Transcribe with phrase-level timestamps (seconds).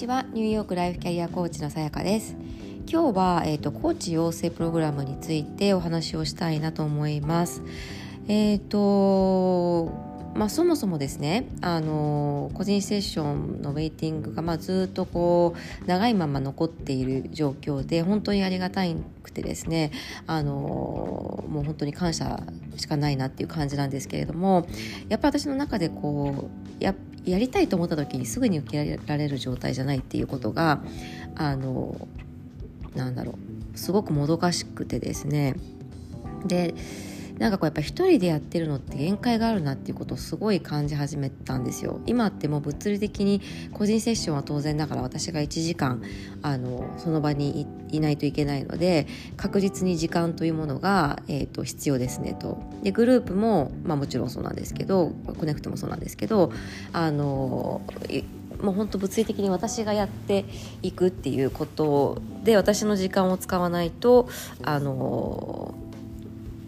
[0.00, 0.24] ちは。
[0.32, 2.34] ニューヨークライフキャリアコーチのさやかです。
[2.90, 7.62] 今日は、えーと、コーチ養成プログラムについてお話をしたいなと思います。
[8.26, 9.92] えっ、ー、と
[10.34, 18.82] まあ、そもそもですねあの個人セッションのウェイティングが、まあ、ずっとこう長いまま残っている状況で本当にありがた
[19.24, 19.90] くてですね
[20.28, 22.44] あのもう本当に感謝
[22.76, 24.68] しかないなっていう感じなんですけれども
[25.08, 30.82] やっぱり私の中でこうややりたいと思った時にすぐに受けられる状態じゃないっていうことが
[31.36, 32.08] あの
[32.94, 33.38] なんだろ
[33.74, 35.54] うすごくもどかしくてですね。
[36.46, 36.74] で
[37.40, 41.98] なんかこうやっぱ一人でやってるのって限界があるなっていうことをすごい感じ始めたんですよ。
[42.04, 43.40] 今ってもう物理的に
[43.72, 46.02] 個人セッションは当然ながら私が1時間
[46.42, 49.06] あのその場にいないといけないので
[49.38, 52.58] 確実に時間というものが、えーと、必要ですねと。
[52.82, 56.52] でグループも、まあ、もちろんそうなんですけどコネクトもそうなんですけど
[56.92, 57.80] あの
[58.60, 60.44] もう本当物理的に私がやって
[60.82, 64.28] いくっていうことで私の時間を使わないと
[64.62, 65.74] あの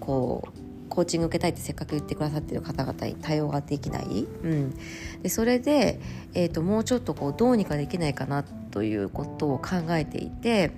[0.00, 0.51] こう
[0.92, 4.04] コーチング受けたいってせっかく言ってくださってる方々に対応ができない、
[4.42, 4.74] うん、
[5.22, 5.98] でそれで、
[6.34, 10.72] えーと、もうちょっとこうどうにかできないかなということを考えていて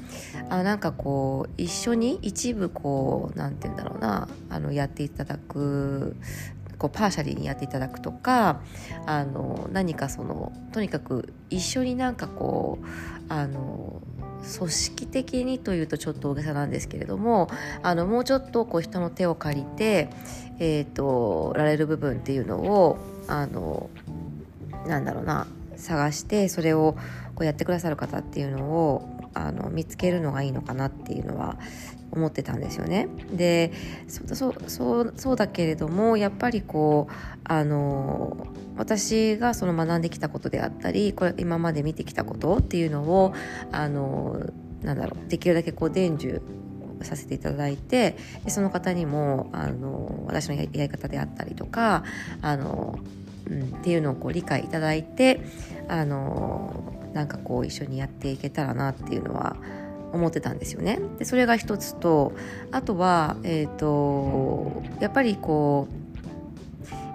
[0.51, 6.15] あなんかこう一緒に一部こうなんて言うんだろうなあのやっていただく
[6.79, 8.61] こうパーシャリーにやっていただくとか
[9.07, 12.87] あの何かそのとにかく一緒になんかこう
[13.29, 14.01] あの
[14.59, 17.49] 組織的にというとちょっと大げさなんですけれども
[17.83, 20.11] あのもうちょっとこう人の手を借りて、
[20.59, 23.89] えーと、られる部分っていうのをあの
[24.87, 26.97] なんだろうな探してそれを
[27.35, 31.59] こうやってくださる方っていうのをあの見つけるのがいいのかなっていうのは
[32.13, 33.09] 思ってたんですよね。
[33.33, 33.73] で
[34.07, 34.35] そ
[34.69, 37.13] そうそうだけれどもやっぱりこう
[37.45, 43.35] あの私がその学んできたことであったりこれ今まで見てきたことっていうのを
[43.73, 44.41] あの
[44.83, 46.41] なんだろうできるだけこう伝授
[47.03, 52.05] させていただいてでその方にもあの私のやり方であったりとか
[52.41, 52.99] あの、
[53.51, 55.41] うん、っていうのをこう理解いただいて
[55.89, 59.57] あのなんかこう一緒にやっていけたらなっていうのは
[60.13, 61.01] 思ってたんですよね。
[61.19, 62.33] でそれが一つと
[62.71, 65.89] あとは、えーと、やっぱりこ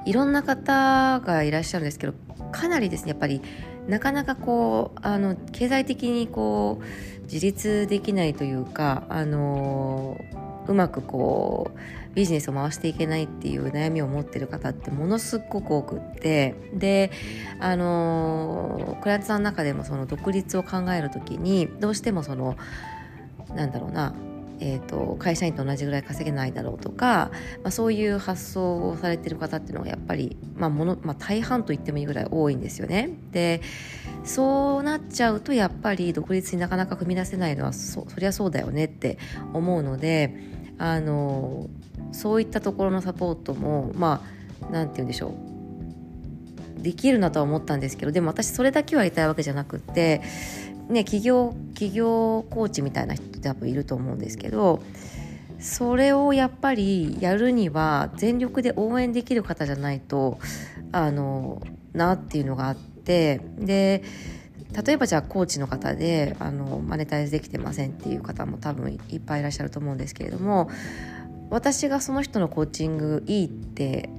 [0.05, 2.13] ういろんな方がいらっしゃるんですけど
[2.51, 3.41] かなりですねやっぱり
[3.87, 10.17] なかなかこうあの経済的にこう自立できないというかあの
[10.67, 11.79] うまくこう
[12.19, 17.11] ビジネスを回していけないっていう悩みを持ってる方ってものすごく多くってで
[17.61, 22.57] あのクライアントさんの中でもその独立を考える時にどうしてもその
[23.55, 24.13] なんだろうな
[24.61, 27.31] えーと、会社員と同じぐらい稼げないだろうとか、
[27.63, 33.09] まあ、そういう発想をされてる方っていうのがやっぱり、まあものまあ、大半と言ってもいいぐらい多いんですよね。
[33.31, 33.61] で
[34.25, 39.17] そうなっちゃうとやっぱり独立になかなか踏み出せないのはそそりゃそうだよねって
[39.53, 40.35] 思うので
[40.77, 41.69] あの
[42.11, 44.23] そういったところのサポートもま
[44.61, 46.81] あ何て言うんでしょう。
[46.81, 50.21] できるなとは思ったんですけどでも私それだけはやりたいわけじゃなくて
[50.87, 54.81] ね企業企業コーチみたいな人って多分いると思うんですけど
[55.59, 60.39] それをやっぱりやるには全力で応援できる方じゃないと
[60.91, 61.61] あの
[61.93, 64.03] なっていうのがあってで
[64.85, 70.69] 例えばじゃあコーチの方であのマネタイズできてませんっていう方も多分いっぱいいらっしゃると思うんですけれども
[71.49, 74.09] 私がその人のコーチングいいって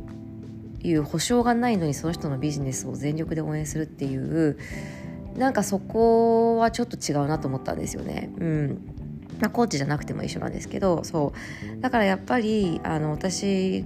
[0.82, 4.58] いう保証がないのにその人のビジネスを全力で応援するっていう
[5.36, 8.30] なんかそこはちょっと違うなと思ったんですよね。
[8.38, 9.00] うん
[9.40, 11.32] まあ、コーチじゃなくても一緒なんですけどそ
[11.78, 13.84] うだからやっぱりあの私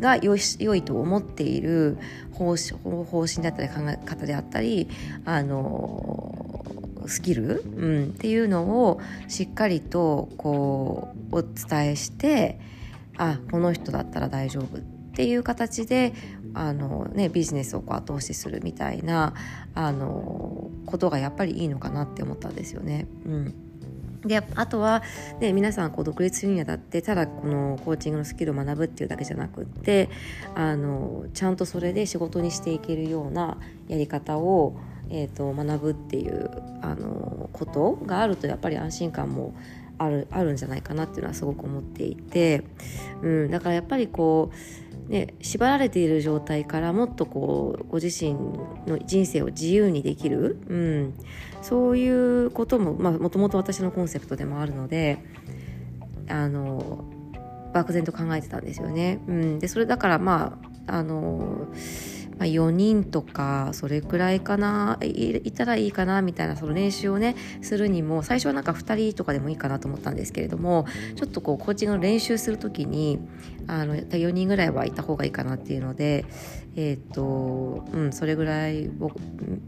[0.00, 1.98] が良い良いと思っている
[2.32, 4.88] 方方針だったり考え方であったり
[5.24, 6.57] あの
[7.08, 12.60] スキル、うん、っていうのをしっかりとこうお伝えして
[13.16, 16.12] あこの人だったら大丈夫っていう形で
[16.54, 19.34] あの、ね、ビジネスをこう後押しするみたいな
[19.74, 23.06] あのことがやっぱりいいのかなって思ったんですよね。
[23.26, 23.54] うん。
[24.22, 25.02] であとは、
[25.40, 30.10] ね、皆さんこう独立するにあたってただこのコーチングのスキルを学ぶっていうだけじゃなくって
[30.56, 34.76] あのちゃんとそれで仕事にしていけるようなやり方を、
[35.10, 36.50] えーと、学ぶっていう
[36.82, 39.54] あのことがあるとやっぱり安心感も
[39.98, 42.62] あるあるんじゃないかなっていうのはすごく思っていて、
[43.22, 48.34] うん、だからやっぱりこうね、縛られている状態からもっとこうご自身
[48.86, 51.14] の人生を自由にできる、うん、
[51.62, 55.18] そういうことももともと私のコンセプトでもあるので
[56.28, 57.04] あの
[57.72, 59.20] 漠然と考えてたんですよね。
[59.26, 61.68] うん、でそれだからまああの
[62.38, 70.86] まあ、4人とかそれくらいかないたらいいかなみたいなその練習をねするにも最初はなんか2人とかでもいいかなと思ったんですけれども
[71.16, 73.18] ちょっとこうコーチングの練習する時に
[73.66, 76.24] あの4人ぐらいはいた方がいいかなっていうので
[76.76, 79.10] えっ、ー、とうんそれぐらいを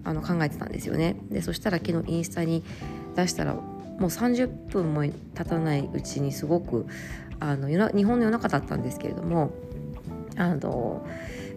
[0.05, 1.17] あの考えてたんですよね。
[1.31, 2.63] でそしたら昨日インスタに
[3.17, 3.63] 出したらも
[3.99, 6.87] う30分も経たないうちにすごく
[7.41, 9.51] あの日本の夜中だったんですけれども
[10.37, 11.05] あの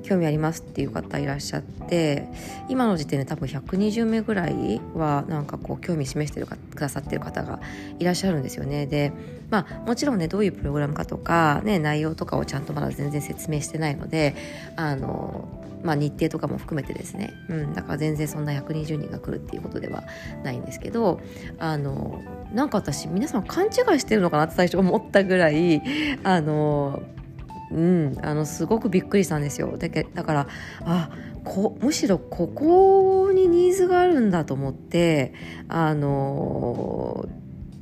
[0.03, 2.27] 興味ありますっていう方いらっしゃって
[2.69, 7.59] 今の時点で多分120名ぐらいはなんかこう興味示してるかくださってる方が
[7.99, 8.85] いらっしゃるんですよね。
[8.85, 9.11] で
[9.49, 14.35] まあもちろんねどういうプログラムかとか、ね、内容とかをちゃんとまだ全然説明してないので
[14.75, 15.47] あの
[15.83, 20.05] まあ、日程とかも含めてですね、うん、だから全然そんな120人が来るっていうことでは
[20.43, 21.19] ないんですけど
[21.59, 22.23] あの
[22.53, 25.81] なんか私皆さん勘違いしてるのかなって最初思ったぐらい
[26.23, 27.03] あの
[27.73, 30.47] うん、あのすごくびっくりしたんですよだけだから
[30.81, 31.09] あ
[31.43, 35.33] こむしろここにニーズがあるんだと思って
[35.67, 37.27] あの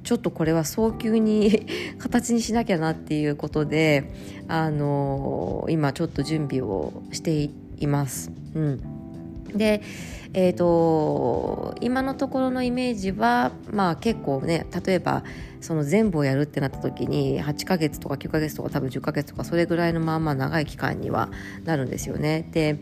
[0.03, 1.67] ちょっとこれは早急に
[1.99, 4.11] 形にしなきゃなっていうことで
[4.47, 8.31] あの今ちょっと準備をしています。
[8.55, 8.81] うん
[9.55, 9.81] で
[10.33, 15.25] えーと、今のところのイメージは、まあ、結構ね例えば
[15.61, 21.29] その全部をやるってなった時に8ヶ月とか9ヶ月とか多分10ヶ月とかそれぐらいのまあまあ長い期間には
[21.63, 22.49] なるんですよね。
[22.51, 22.79] で、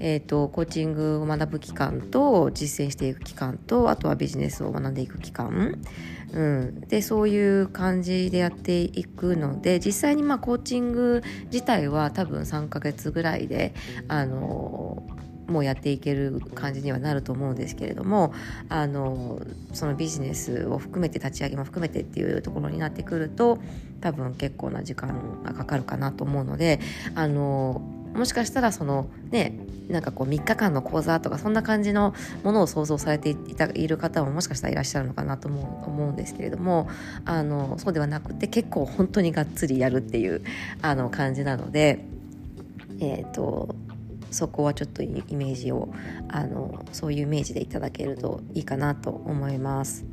[0.00, 5.78] えーと、コーチングを学ぶ期間と実践していく期間とあとはビジネスを学んでいく期間、
[6.32, 13.74] うん、でそういう感じでやっていくので実際にまあコーチング自体は多分3ヶ月ぐらいで
[14.08, 15.06] あの
[15.48, 18.32] もうやっていける感じにはなると思うんですけれども
[18.68, 19.40] あの
[19.72, 23.58] そのビジネスを含めて立ち上げも含めてっていうところになってくると
[24.00, 26.80] 多分結構な時間がかかるかなと思うので
[27.14, 27.82] あの
[28.14, 29.58] もしかしたらそのね
[29.88, 36.88] なんかこう3日間の講座とかそんな感じのものを想像されていたいる方ももしかしたらいらっしゃるのかなと思う思うんですけれども
[37.24, 40.42] あのそうではなくて結構本当にがっつりやるっていう
[40.82, 42.04] あの感じなので。
[43.00, 43.74] えーと
[44.32, 45.92] そこはちょっとイメージを
[46.28, 50.04] あのそういうイメージでいただけるといいかなと思います。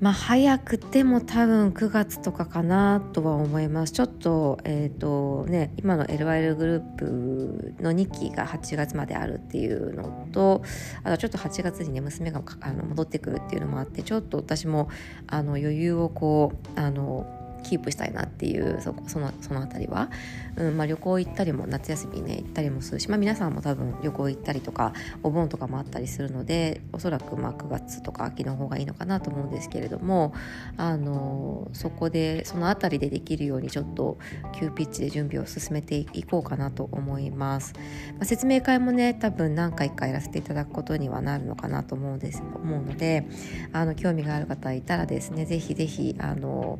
[0.00, 3.92] まあ、早くても多分9月とかかなとは思います。
[3.92, 10.62] ちょっと、えっ、ー、とね、今の LYL グループの2期が8月まであるっていうのと、
[11.04, 14.88] あとちょっと8月にね、娘があの戻ってくるっていうのもあって、ちょっと私も
[15.26, 17.26] あの余裕をこう、あの、
[17.60, 20.10] キープしたいなっていうそそのその辺りは、
[20.56, 24.92] うんまあ、旅行行ったりも夏休みね行ったりもするし、まあ、皆さんも多分旅行行ったりとか
[25.22, 30.34] お盆とかもあったりするのでおそらくまあ9月とか秋の方がいいのかなと思うんですけれども
[30.76, 34.18] あのそこでその辺りでできるようにちょっと
[34.58, 37.74] 急ピッチで準備を進めていこうかなと思います、
[38.14, 43.26] まあ、説明会もね多分何回かやらせていただくことにはなるのかなと思うんです思うので
[43.72, 46.78] あの興味がある方いたらですねぜひぜひあの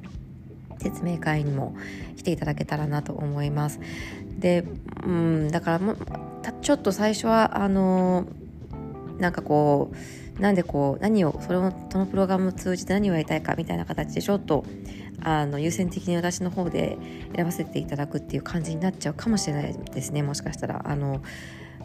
[0.80, 1.76] 説明会にも
[2.16, 3.80] 来ていただけたらなと思います。
[4.38, 4.64] で、
[5.04, 5.96] うん、だからも
[6.62, 8.26] ちょっと最初はあの
[9.18, 9.92] なんかこ
[10.38, 14.64] うなんでこう何をそれをそのプログラムを通じて何をやりたいかみたいな形でちょっと
[15.22, 16.96] あの優先的に私の方で
[17.36, 21.22] 選ばせていただくっていう感じになっちゃうかもしれないですねもしかしたらあの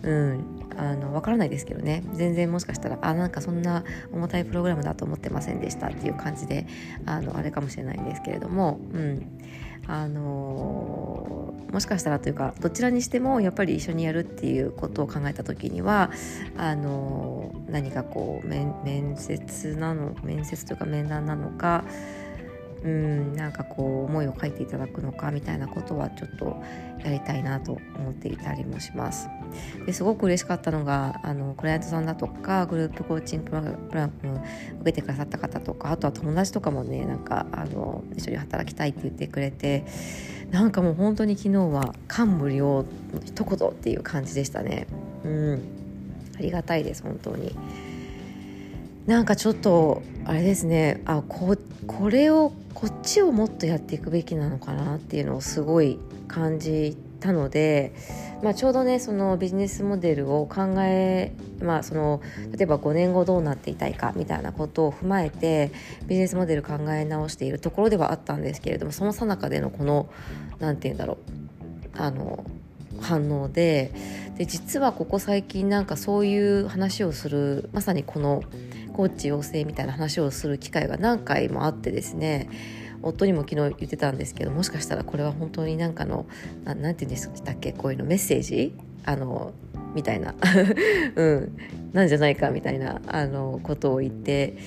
[0.03, 0.45] うん、
[0.77, 2.03] あの分からないですけどね。
[2.13, 6.67] 全然もしかしたらあなんかそんな重たいプログラムだと思ってませんでしたっていう感じで
[7.05, 9.27] あのあれかもしれないんですけれども、うん、
[9.87, 16.11] あのもしかしたらというかどちらにしてもやっぱり一緒にやるっていうことを考えた時には
[16.57, 21.83] あの何かこう面接なの面接というか面談なのか
[22.83, 26.61] うんなんかこう思いを書いていただくのかみたいなことはちょっと
[27.03, 29.27] やりたいなと思っていたりもします。
[29.85, 34.13] ですごく嬉しかったのがあのクライアントさんだとかグループコーチングプログラム
[34.81, 39.85] 受けてくださった方とかあとは友達とかもねなんかあの一緒に働きたいって言ってくれて
[40.51, 42.85] なんかもう本当に昨日は感無量の
[43.23, 44.87] 一言っていう感じでしたね。
[45.23, 45.61] うん。
[46.37, 47.55] ありがたいです本当に。
[49.05, 51.01] なんかちょっとあれですね。
[51.05, 51.57] あこ
[51.87, 57.93] これをこっちをもっとやっていくべきなのかなっていうのをすごい感じたので、
[58.41, 65.71] まあ、ちょうどねそのビジネスモデルを考え、まあ、その例えば5年後どうなっていたいかみたいなことを踏まえて
[66.07, 70.09] ビジネスモデル考え直しているところではあったんですけれどもそのさなかでのこの
[70.59, 71.17] 何て言うんだろう
[71.97, 72.45] あの
[73.01, 73.91] 反応で
[74.37, 78.43] で実はここ最近なんかそういう話をするまさにこの
[78.93, 82.49] コーチ養成みたいな話をする機会が何回もあってですね
[83.05, 86.25] 夫にも昨日言ってたんですけどもしかしたらこれは本当になんかの
[86.65, 87.71] 何て言うんでしたっけ？
[87.71, 88.73] こういうのメッセージ？
[89.05, 89.53] あの
[89.93, 90.35] みたいな、
[91.15, 91.57] うん、
[91.93, 94.57] なんじゃないかみたいなあのことを言って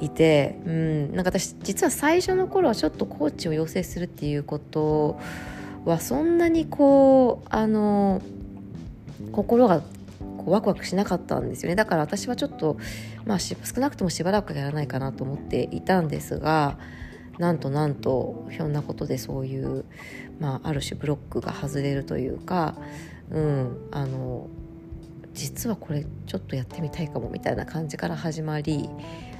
[0.00, 5.20] いて、うん、なんか私実は最初の頃はちょっとコーチを養成するっていうこと
[5.84, 8.20] はそんなにこうあの
[9.30, 9.80] 心が
[10.38, 11.76] こうワクワクしなかったんですよね。
[11.76, 12.78] だから私はちょっと、
[13.26, 16.78] まあ、少なくともしばらくやらないかなと思っていたんですが
[17.38, 19.84] なんとなんとひょんなことでそういう、
[20.40, 22.76] まあ、ある種ブロックが外れるというか、
[23.30, 24.48] うん、あの
[25.34, 28.88] 実はこれちょっとやってみたいかもみたいな感じから始まり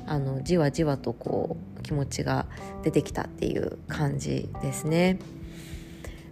[0.07, 2.47] あのじわじわとこう気持ちが
[2.83, 5.19] 出てきたっていう感じですね。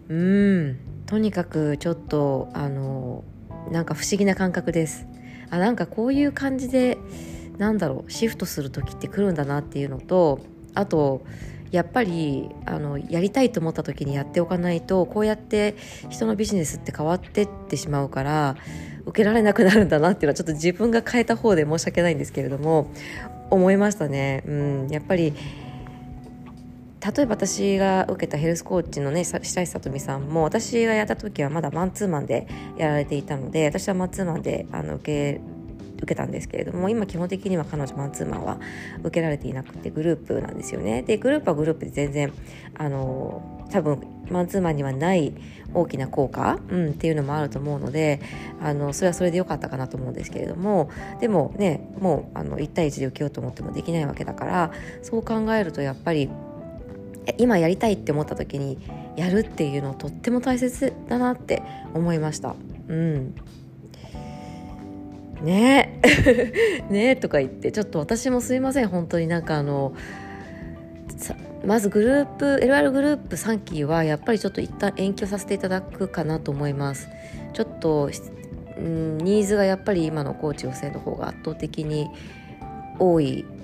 [0.09, 3.25] うんとにかくちょっとあの
[3.71, 5.07] なんか不思議な感覚です。
[5.51, 6.99] あなんかこういう感じで
[7.59, 10.41] なんだろうシフトする時って来るんだなっていうのと
[10.75, 11.25] あと
[11.71, 15.77] やっぱりあのやりたいと思った時にやっておかないとこうやって
[16.09, 18.57] 人のビジネスって変わってってしまうから
[19.07, 22.91] 受けられなくなるんだなっていうのはちょっと自分が変えた方で申し訳ないんですけれども
[23.51, 24.43] 思いましたね。
[24.47, 25.33] うん、やっぱり
[27.15, 35.56] 例えば私が受けたヘルスコーチのね白石さとみさんも私がやった時はまだマンツーマンでやられていたので私はマンツーマンであの受け
[35.97, 38.59] 受けたんですけれども今基本的には彼女マンツーマンは
[39.01, 42.33] 受けられていなくてグループなんですよねでグループはグループで全然
[42.75, 45.35] あの多分マンツーマンにはない
[45.75, 48.21] 大きな効果、うん、っていうのもあると思うので
[48.61, 54.73] あのそれはそれで良かったかなと思うんですけれどもでもねもうあの1対1で受けようと思ってもできないわけだから
[55.03, 56.31] そう考えるとやっぱり
[57.39, 58.79] 今やりたいって思った時に
[59.17, 61.63] やるっていうのとっても大切だなって
[61.95, 62.55] 思いました。
[62.89, 63.35] うん
[65.43, 66.01] ね。
[66.03, 68.89] え ねえとか言ってちょっと私もすいません。
[68.89, 69.95] 本当になんかあの
[71.65, 77.09] まずグループ LR グループ3期はやっぱりちょっと一旦延期をさせていただくかなと思います。
[77.53, 78.11] ちょっと、
[78.77, 82.09] うん、ニーズがやっぱり今のコーチ養成の方が圧倒的に
[82.99, 83.19] 多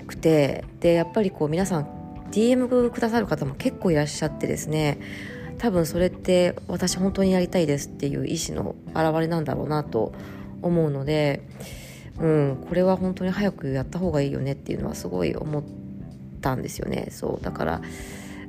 [0.07, 1.87] くてでやっぱりこう皆さん
[2.31, 4.97] DM くださる方も結構いらっしゃってですね。
[5.59, 11.41] 多分それって私本当にやりたいですっていう意思の表れなんだろうなと思います思うので、
[12.19, 15.63] うん、これは本当に早くやった方がいいよねっていうのはすごい思っ
[16.41, 17.07] たんですよね。
[17.11, 17.81] そうだから、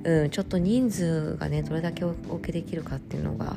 [0.05, 3.55] うん、ちょっと人数がねどれだけお受けできるかっていうのが、ま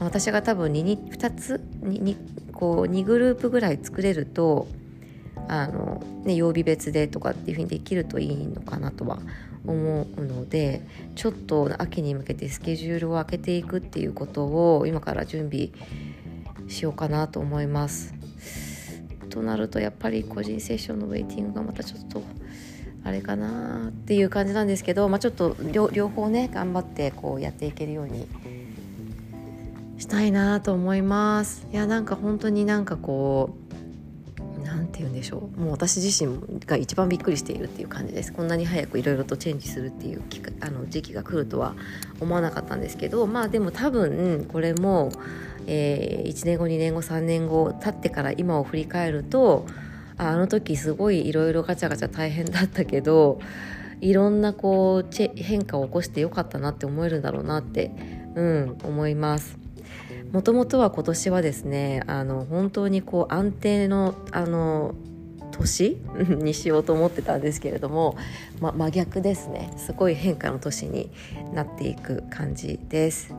[0.00, 4.68] あ、私が多分 2, 2つ 2, こう2グループぐらい作れると
[5.48, 9.18] あの、ね、曜日別でとかっていうふうにできるといいのかなとは
[9.66, 10.82] 思うので
[11.16, 15.70] ちょっと秋に向けてスケジュールを空けていくっていうことを今から準備
[16.70, 18.14] しようかなと思います。
[19.28, 22.22] となるとやっぱり個人セッションのウェイティングがまたちょっと
[23.04, 28.26] あれかなっていう感じなんですけど、まあ、ちょっと両方ね頑張ってこうやっていけるように
[29.98, 31.66] したいなと思います。
[31.72, 33.69] いやなんか本当になんかこう
[34.70, 40.22] 何て言うんでしょうもう私自身が一番びっくりしているっていう感じですこんなに早くいろいろとチェンジするっていう
[40.60, 41.74] あの時期が来るとは
[42.20, 45.12] 思わなかったんですけどまあでも多分これも
[45.66, 49.66] えー、1年後2年後3年後経ってから今を振り返ると
[50.16, 53.38] あの時すごいいろいろガチャガチャ大変だったけど
[54.00, 57.92] いろんなこう変化を起こしてよかったなって思えるんだろうなって、
[58.34, 59.59] うん、思います。
[60.32, 64.94] もともとは今年はですねあの本当にこう安定のあの
[65.50, 65.98] 年？
[66.40, 68.16] にしようと思ってたんですけれども、
[68.60, 69.70] ま、真逆ですね。
[69.76, 71.10] すごい変化の年に
[71.52, 73.34] なっていく感じです。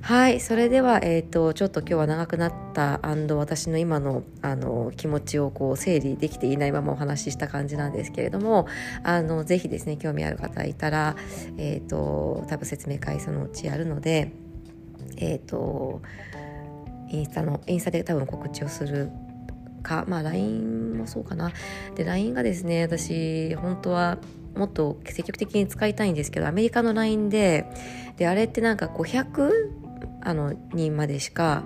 [0.00, 3.00] はいそれでは、えーと、ちょっと今日は長くなった
[3.34, 8.66] 私の今のあの気持ちをこう整理できていないままお話しした感じなんですけれども
[9.02, 11.16] あのぜひですね興味ある方いたら、
[11.58, 14.32] えーと、多分説明会そのうちやるので
[15.18, 16.02] えっ、ー、と
[17.10, 19.10] インスタのインスタで多分告知をする
[19.82, 21.52] かまあ LINE もそうかな。
[21.94, 24.18] で LINE がですね私本当は
[24.54, 27.66] もっと積極的に使いたいんですけどアメリカの LINE で
[28.16, 29.52] であれってなんか500
[30.22, 31.62] あの人までしか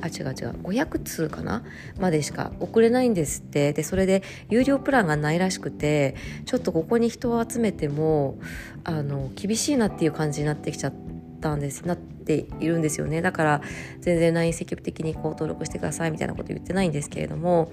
[0.00, 1.64] あ違う違う500通かな？
[1.98, 3.72] までしか送れないんですって。
[3.72, 8.38] でそれで有料プランがないらしくてちょっとここに人を集めても
[8.84, 11.03] あの厳しいなっていう感じになってきちゃって
[11.44, 13.62] たんですなっているんですよねだから
[14.00, 17.70] 全然 LINE 積極的にこう登録してくださいみたいなこと言ってないんですけれども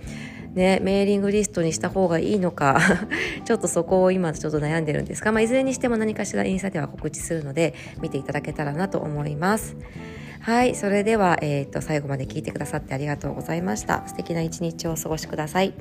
[0.54, 2.78] ね、メーリングリストにした方がいいのか
[3.46, 9.78] ちょっとそこを今ちょっと悩んでるんですが、まあ、いずれにしても何かしらインスタでは告知するので見ていただけたらなと思います。
[10.42, 14.04] はい、それでは、えーと、最後まで聞いてくださってありがとうございました。
[14.08, 15.74] 素敵な一日をお過ごしください。